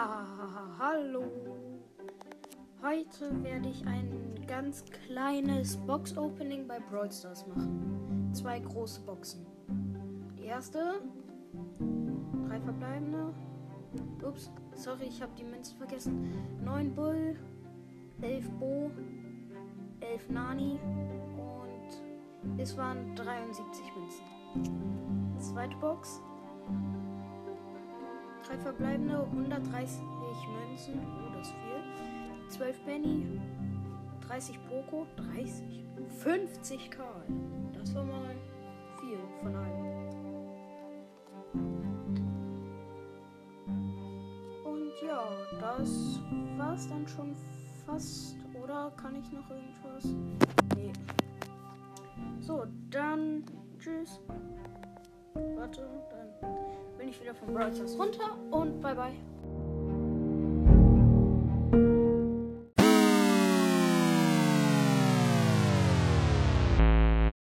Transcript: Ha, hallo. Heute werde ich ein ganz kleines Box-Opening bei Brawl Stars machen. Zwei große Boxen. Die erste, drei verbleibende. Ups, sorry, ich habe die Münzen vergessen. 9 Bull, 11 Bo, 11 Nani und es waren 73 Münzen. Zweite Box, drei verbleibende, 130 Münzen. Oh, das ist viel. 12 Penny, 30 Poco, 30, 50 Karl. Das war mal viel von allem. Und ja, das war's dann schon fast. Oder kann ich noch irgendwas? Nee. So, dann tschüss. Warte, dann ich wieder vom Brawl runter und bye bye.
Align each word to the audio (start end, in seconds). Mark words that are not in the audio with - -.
Ha, 0.00 0.24
hallo. 0.78 1.24
Heute 2.82 3.44
werde 3.44 3.68
ich 3.68 3.86
ein 3.86 4.34
ganz 4.46 4.82
kleines 4.86 5.76
Box-Opening 5.76 6.66
bei 6.66 6.80
Brawl 6.80 7.12
Stars 7.12 7.46
machen. 7.46 8.30
Zwei 8.32 8.60
große 8.60 9.02
Boxen. 9.02 9.44
Die 10.38 10.44
erste, 10.44 11.02
drei 12.48 12.58
verbleibende. 12.62 13.34
Ups, 14.26 14.50
sorry, 14.74 15.04
ich 15.04 15.20
habe 15.20 15.32
die 15.38 15.44
Münzen 15.44 15.76
vergessen. 15.76 16.32
9 16.64 16.94
Bull, 16.94 17.36
11 18.22 18.48
Bo, 18.52 18.90
11 20.00 20.30
Nani 20.30 20.80
und 21.36 22.58
es 22.58 22.74
waren 22.78 23.14
73 23.16 23.84
Münzen. 23.94 25.36
Zweite 25.38 25.76
Box, 25.76 26.22
drei 28.50 28.58
verbleibende, 28.58 29.22
130 29.32 30.00
Münzen. 30.00 30.98
Oh, 30.98 31.32
das 31.36 31.46
ist 31.46 31.54
viel. 31.54 32.48
12 32.48 32.84
Penny, 32.84 33.40
30 34.26 34.58
Poco, 34.68 35.06
30, 35.16 35.84
50 36.18 36.90
Karl. 36.90 37.24
Das 37.72 37.94
war 37.94 38.04
mal 38.04 38.34
viel 39.00 39.18
von 39.40 39.54
allem. 39.54 39.86
Und 44.64 44.92
ja, 45.06 45.22
das 45.60 46.20
war's 46.56 46.88
dann 46.88 47.06
schon 47.06 47.36
fast. 47.86 48.36
Oder 48.60 48.92
kann 48.96 49.14
ich 49.14 49.30
noch 49.30 49.48
irgendwas? 49.48 50.04
Nee. 50.76 50.92
So, 52.40 52.64
dann 52.90 53.44
tschüss. 53.78 54.20
Warte, 55.54 55.88
dann 56.10 56.60
ich 57.10 57.20
wieder 57.20 57.34
vom 57.34 57.54
Brawl 57.54 57.72
runter 57.98 58.38
und 58.50 58.80
bye 58.80 58.94
bye. 58.94 59.12